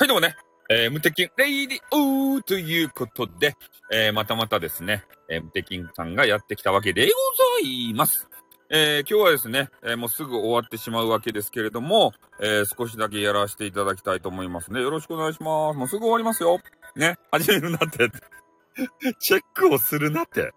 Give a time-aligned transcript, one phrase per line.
[0.00, 0.36] はい、どうもね、
[0.70, 3.56] えー、無敵レイディオーということで、
[3.92, 7.08] えー、またまたですね、えー、無敵さんがやってきたわけでご
[7.64, 8.28] ざいます。
[8.70, 14.80] えー、今日はですね、えー、もうすぐ終わってしまうわけですけれども、えー、少しだけやらせていただきたいと思いますね。
[14.80, 15.76] よろしくお願いします。
[15.76, 16.60] もうすぐ終わりますよ。
[16.94, 18.08] ね、始めるなって。
[19.18, 20.52] チェックをするなって。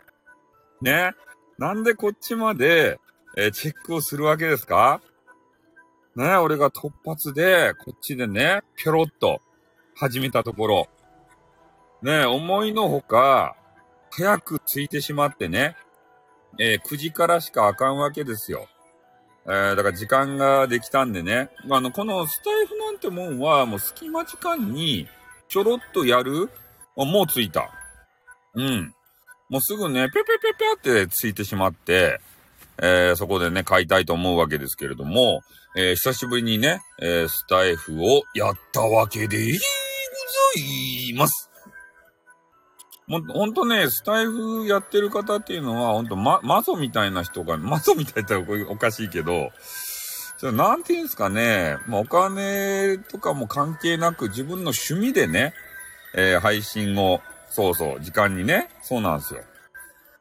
[0.83, 1.15] ね。
[1.57, 2.99] なんでこっちまで、
[3.35, 5.01] えチェックをするわけですか？
[6.15, 9.41] ね、俺が突発で、こっちでね、ぴょろっと
[9.95, 10.87] 始めたところ、
[12.01, 13.55] ね、思いのほか、
[14.09, 15.77] 早く着いてしまってね、
[16.59, 18.67] えー9時からしかあかんわけですよ。
[19.45, 25.07] えーだから時間ができたんでね、あ、の、このスタイフなんてもんは、もう隙間時間に
[25.47, 26.49] ちょろっとやる
[26.95, 27.71] もう着いた。
[28.53, 28.93] うん。
[29.49, 32.19] もうすぐね、ぴょぴょぴょぴょってついてしまって、
[32.81, 35.41] えーそこでね、買いたいと思うわけですけれども、
[35.75, 39.59] えー久しぶりにね、えースタイフをやったわけでござ
[40.59, 41.51] います。
[43.07, 49.51] もほんとね、スタイフやってる方っていうのは、ほんと、ま、マゾみたいな人が、 マゾみたいっておかしいけど、
[50.37, 55.53] そなんていうんですかね、まあ、お金とかも関係なく自分の趣味でね、
[56.15, 59.43] えー配信を、そうそう、時間にね、そうなんですよ。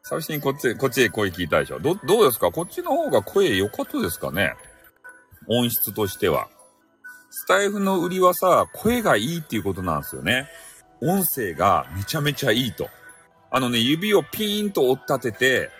[0.02, 1.78] 最初にこっち、こっちへ声聞いたでしょ。
[1.78, 2.50] ど、どうですか？
[2.50, 4.54] こっちの方が声良かったですかね？
[5.48, 6.48] 音質としては。
[7.30, 10.48] スタイフの売りはさ、声がいいっていうことなんですよね。
[11.00, 12.88] 音声がめちゃめちゃいいと。
[13.50, 15.70] あのね、指をピーンと折っ立てて、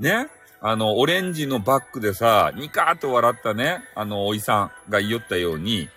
[0.00, 0.28] ね、
[0.60, 5.88] あの、オレンジのバックでさ、ニカーっと笑ったね、あの、おいさんが言いよったように、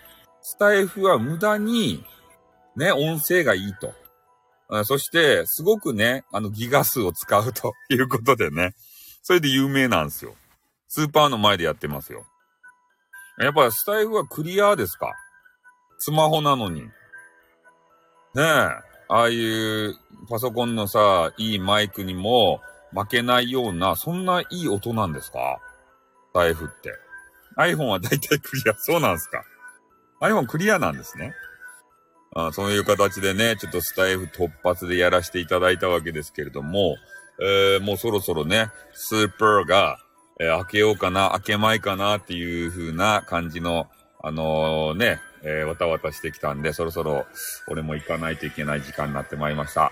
[0.41, 2.03] スタイフは無駄に、
[2.75, 3.93] ね、音声がいいと。
[4.71, 8.73] あそして、すごくね、あの、ギガ数を使うということでね、
[9.21, 10.35] それで有名なんですよ。
[10.87, 12.25] スーパーの前でやってますよ。
[13.37, 15.13] やっぱスタイフはクリアですか？
[15.99, 16.81] スマホなのに。
[16.81, 16.89] ね
[18.37, 19.95] え、ああいう
[20.29, 22.61] パソコンのさ、いいマイクにも
[22.93, 25.59] 負けないような、そんないい音なんですか？
[26.31, 26.93] スタイフって。
[27.57, 28.75] iPhone はだいたいクリア。
[28.77, 29.43] そうなんですか
[30.21, 31.33] ?iPhone クリアなんですね。
[32.33, 36.95] あそういう形でね、ちょっとスタイフ突発でやらせていただいたわけですけれども、
[37.41, 39.97] えーもうそろそろね、スーパーが、
[40.39, 43.87] えー開けようかな、開けまいかなっていう風な感じの、
[44.23, 47.25] あのーね、えわたわたしてきたんで、そろそろ
[47.67, 49.91] 俺も行かないといけない時間になってまいりました。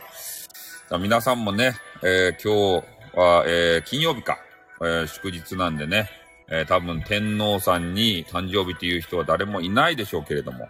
[0.89, 2.85] さ皆さんもね、え今日
[3.17, 4.37] は、え金曜日か、
[4.81, 6.09] え祝日なんでね、
[6.49, 10.69] え多分天皇さんに誕生日っていう人は誰もいないでしょうけれども、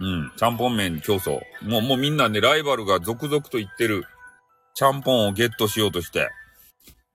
[0.00, 0.32] うん。
[0.36, 1.40] ちゃんぽん麺競争。
[1.62, 4.04] もう、もうみんなね、ライバルが続々と言ってる。
[4.74, 6.30] ちゃんぽんをゲットしようとして。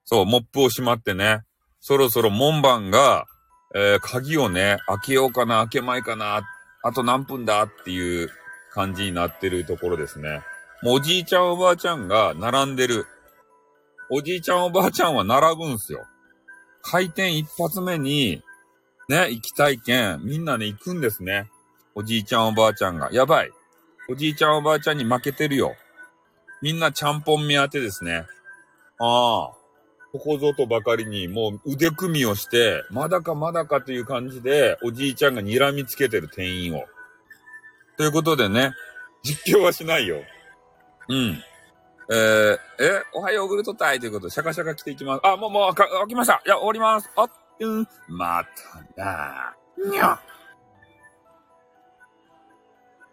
[0.05, 1.41] そう、モップをしまってね。
[1.79, 3.25] そろそろ門番が、
[3.73, 6.47] えー鍵をね、開けようかな、開けまいかな、
[6.83, 8.29] あと何分だっていう
[8.71, 10.41] 感じになってるところですね。
[10.83, 13.07] もうおじいちゃんおばあちゃんが並んでる。
[14.11, 16.05] おじいちゃんおばあちゃんは並ぶんすよ。
[16.83, 18.43] 開店一発目に、
[19.09, 21.49] ね、行きたいけん、みんなね、行くんですね。
[21.95, 23.09] おじいちゃんおばあちゃんが。
[23.13, 23.51] やばい。
[24.09, 25.75] おじいちゃんおばあちゃんに負けてるよ。
[26.61, 28.25] みんなちゃんぽん目当てですね。
[28.99, 29.55] ああ。
[30.11, 36.85] ここぞとばかりにもう腕組みをして、まだかまだかという感じで、おじいちゃんが睨みつけてる店員を。
[37.97, 38.71] ということでね、
[39.23, 40.17] 実況はしないよ。
[41.09, 41.41] うん。
[42.09, 42.59] えー、え、
[43.13, 45.21] おはヨーグルト隊ということで、シャカシャカ来ていきます。
[45.25, 46.41] あ、もう、もう、か開きました。
[46.45, 47.09] いや、終わります。
[47.15, 47.27] あ、
[47.59, 48.43] うん、ま
[48.95, 49.55] たな
[49.89, 50.19] にゃ。